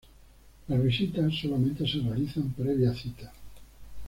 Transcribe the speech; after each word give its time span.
Las 0.67 0.81
visitas 0.81 1.31
solamente 1.39 1.85
se 1.87 1.99
realizan 1.99 2.51
previa 2.53 2.91
cita. 2.91 3.31